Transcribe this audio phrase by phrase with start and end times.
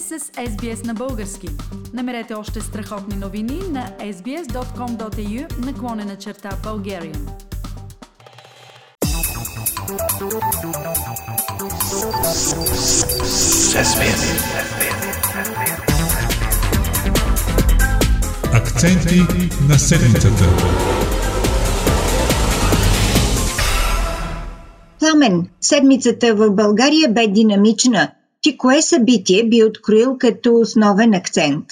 [0.00, 1.48] сте с SBS на български.
[1.92, 7.18] Намерете още страхотни новини на sbs.com.au наклонена черта Bulgarian.
[18.52, 19.20] Акценти
[19.68, 20.44] на седмицата.
[24.98, 28.10] Пламен, седмицата в България бе динамична.
[28.44, 31.66] Ти кое събитие би откроил като основен акцент?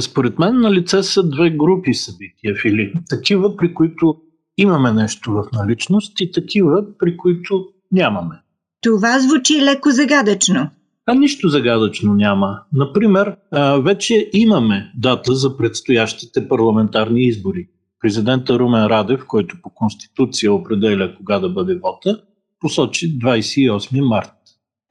[0.00, 2.92] Според мен на лице са две групи събития, Фили.
[3.08, 4.16] Такива, при които
[4.56, 8.34] имаме нещо в наличност и такива, при които нямаме.
[8.80, 10.70] Това звучи леко загадъчно.
[11.06, 12.60] А нищо загадъчно няма.
[12.72, 13.36] Например,
[13.80, 17.68] вече имаме дата за предстоящите парламентарни избори.
[18.00, 22.20] Президента Румен Радев, който по Конституция определя кога да бъде вота,
[22.60, 24.30] посочи 28 март.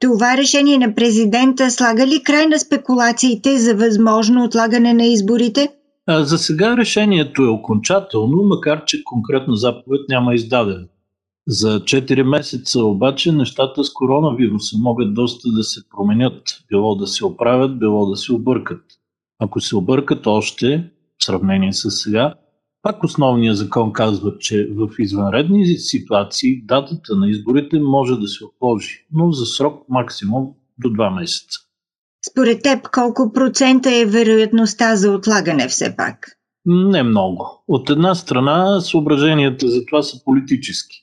[0.04, 5.68] Това решение на президента слага ли край на спекулациите за възможно отлагане на изборите?
[6.08, 10.86] За сега решението е окончателно, макар че конкретна заповед няма издадена.
[11.48, 17.24] За 4 месеца обаче нещата с коронавируса могат доста да се променят, било да се
[17.24, 18.82] оправят, било да се объркат.
[19.38, 22.34] Ако се объркат още, в сравнение с сега,
[22.84, 29.06] пак основният закон казва, че в извънредни ситуации датата на изборите може да се отложи,
[29.12, 30.46] но за срок максимум
[30.78, 31.60] до 2 месеца.
[32.30, 36.26] Според теб колко процента е вероятността за отлагане все пак?
[36.66, 37.64] Не много.
[37.68, 40.96] От една страна съображенията за това са политически.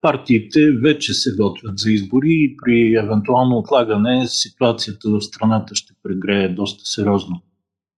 [0.00, 6.48] Партиите вече се готвят за избори и при евентуално отлагане ситуацията в страната ще прегрее
[6.48, 7.40] доста сериозно.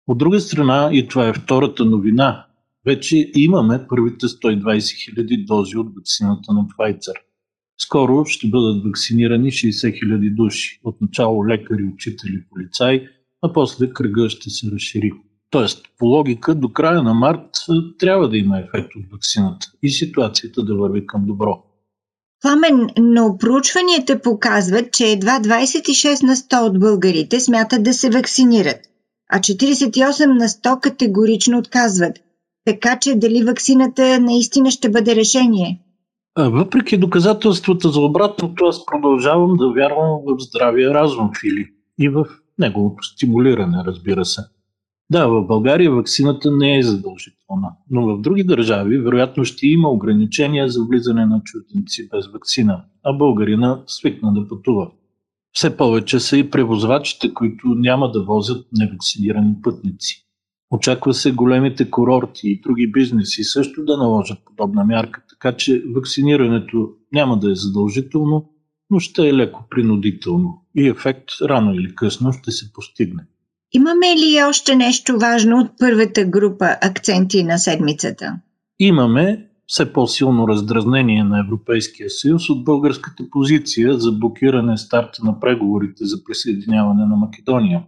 [0.07, 2.47] От друга страна, и това е втората новина,
[2.87, 7.15] вече имаме първите 120 хиляди дози от вакцината на Pfizer.
[7.81, 13.09] Скоро ще бъдат вакцинирани 60 хиляди души, отначало лекари, учители, полицаи,
[13.43, 15.13] а после кръга ще се разшири.
[15.51, 17.51] Тоест, по логика, до края на март
[17.99, 21.63] трябва да има ефект от вакцината и ситуацията да върви към добро.
[22.43, 28.81] Пламен, но проучванията показват, че едва 26 на 100 от българите смятат да се вакцинират,
[29.31, 32.19] а 48 на 100 категорично отказват.
[32.65, 35.81] Така че дали вакцината наистина ще бъде решение?
[36.39, 41.67] Въпреки доказателствата за обратното, аз продължавам да вярвам в здравия разум, Фили,
[41.99, 42.27] и в
[42.59, 44.43] неговото стимулиране, разбира се.
[45.11, 50.69] Да, в България вакцината не е задължителна, но в други държави вероятно ще има ограничения
[50.69, 54.91] за влизане на чужденци без вакцина, а българина свикна да пътува.
[55.53, 60.27] Все повече са и превозвачите, които няма да возят невакцинирани пътници.
[60.71, 66.91] Очаква се големите курорти и други бизнеси също да наложат подобна мярка, така че вакцинирането
[67.13, 68.51] няма да е задължително,
[68.91, 73.23] но ще е леко принудително и ефект рано или късно ще се постигне.
[73.73, 78.41] Имаме ли още нещо важно от първата група акценти на седмицата?
[78.79, 86.05] Имаме все по-силно раздразнение на Европейския съюз от българската позиция за блокиране старта на преговорите
[86.05, 87.83] за присъединяване на Македония.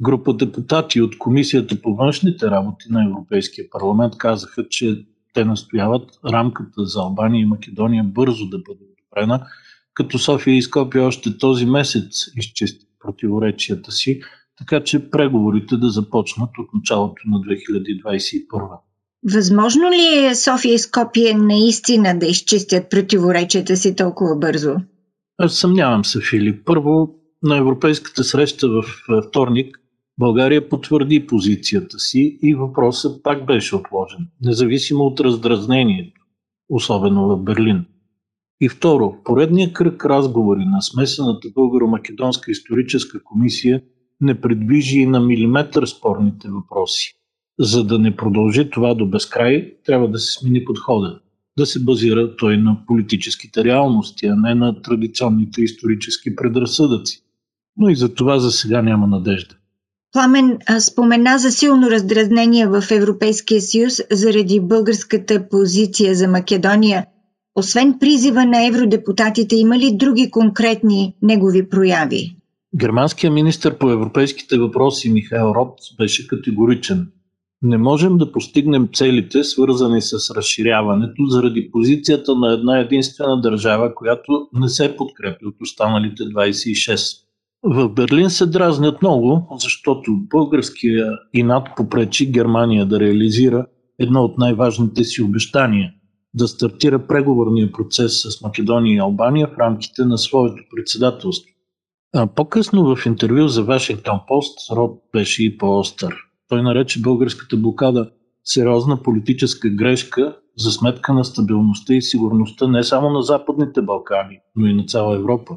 [0.00, 5.04] Група депутати от Комисията по външните работи на Европейския парламент казаха, че
[5.34, 9.46] те настояват рамката за Албания и Македония бързо да бъде одобрена,
[9.94, 14.20] като София и Скопия още този месец изчисти противоречията си,
[14.58, 18.78] така че преговорите да започнат от началото на 2021.
[19.34, 24.74] Възможно ли е София и Скопие наистина да изчистят противоречията си толкова бързо?
[25.38, 26.64] Аз съмнявам се, Филип.
[26.64, 28.82] Първо, на европейската среща в
[29.28, 29.78] вторник
[30.18, 36.20] България потвърди позицията си и въпросът пак беше отложен, независимо от раздразнението,
[36.68, 37.84] особено в Берлин.
[38.60, 43.82] И второ, поредният кръг разговори на смесената българо-македонска историческа комисия
[44.20, 47.14] не предвижи и на милиметър спорните въпроси.
[47.58, 51.20] За да не продължи това до безкрай, трябва да се смени подхода.
[51.58, 57.22] Да се базира той на политическите реалности, а не на традиционните исторически предразсъдъци.
[57.76, 59.57] Но и за това за сега няма надежда.
[60.12, 67.06] Пламен спомена за силно раздразнение в Европейския съюз заради българската позиция за Македония.
[67.54, 72.36] Освен призива на евродепутатите, има ли други конкретни негови прояви?
[72.76, 77.08] Германският министр по европейските въпроси Михаил Рот беше категоричен.
[77.62, 84.48] Не можем да постигнем целите, свързани с разширяването, заради позицията на една единствена държава, която
[84.52, 87.27] не се подкрепи от останалите 26.
[87.62, 93.66] В Берлин се дразнят много, защото българския инат попречи Германия да реализира
[93.98, 95.92] едно от най-важните си обещания
[96.34, 101.54] да стартира преговорния процес с Македония и Албания в рамките на своето председателство.
[102.14, 106.14] А, по-късно в интервю за Вашингтон Пост Род беше и по-остър.
[106.48, 108.10] Той нарече българската блокада
[108.44, 114.66] сериозна политическа грешка за сметка на стабилността и сигурността не само на Западните Балкани, но
[114.66, 115.56] и на цяла Европа.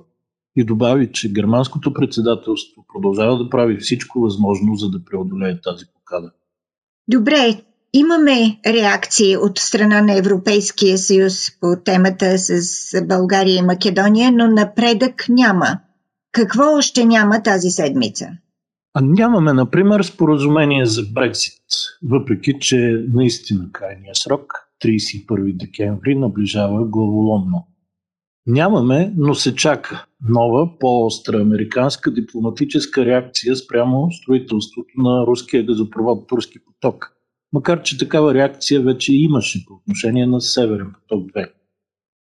[0.56, 6.31] И добави, че германското председателство продължава да прави всичко възможно, за да преодолее тази блокада.
[7.07, 7.62] Добре,
[7.94, 15.25] имаме реакции от страна на Европейския съюз по темата с България и Македония, но напредък
[15.30, 15.80] няма.
[16.31, 18.30] Какво още няма тази седмица?
[18.94, 21.63] А нямаме, например, споразумение за Брексит,
[22.03, 24.53] въпреки че наистина крайния срок,
[24.83, 27.68] 31 декември, наближава главоломно.
[28.48, 36.60] Нямаме, но се чака нова, по-остра американска дипломатическа реакция спрямо строителството на руския газопровод Турски
[36.66, 37.12] поток.
[37.54, 41.52] Макар, че такава реакция вече имаше по отношение на Северен поток 2.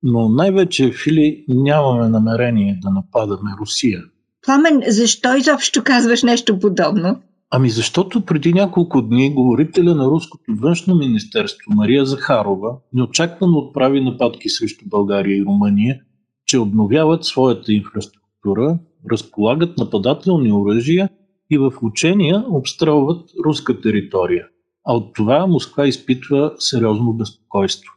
[0.03, 4.05] Но най-вече, Фили, нямаме намерение да нападаме Русия–
[4.47, 7.23] Пламен, защо изобщо казваш нещо подобно?
[7.51, 14.49] Ами защото преди няколко дни говорителя на Руското външно министерство Мария Захарова неочаквано отправи нападки
[14.49, 16.01] срещу България и Румъния,
[16.47, 18.79] че обновяват своята инфраструктура,
[19.13, 21.09] разполагат нападателни оръжия
[21.51, 24.47] и в учения обстрелват руска територия.
[24.89, 27.93] А от това Москва изпитва сериозно безпокойство.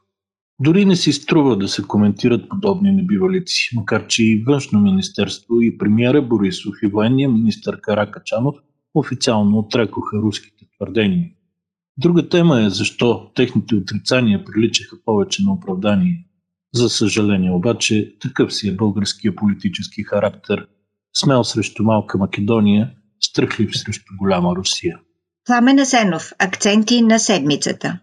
[0.61, 5.77] Дори не си струва да се коментират подобни небивалици, макар че и външно министерство, и
[5.77, 8.55] премиера Борисов, и военния министър Каракачанов
[8.99, 11.29] официално отрекоха руските твърдения.
[11.97, 16.25] Друга тема е защо техните отрицания приличаха повече на оправдание.
[16.73, 20.67] За съжаление обаче, такъв си е българския политически характер.
[21.17, 24.99] Смел срещу малка Македония, страхлив срещу голяма Русия.
[25.45, 26.31] Пламен Асенов.
[26.39, 27.99] Акценти на седмицата.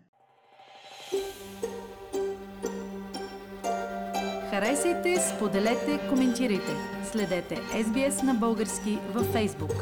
[4.51, 6.73] Харесайте, споделете, коментирайте.
[7.13, 9.73] Следете SBS на български във Facebook.